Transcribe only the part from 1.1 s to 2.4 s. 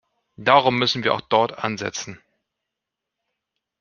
auch dort ansetzen.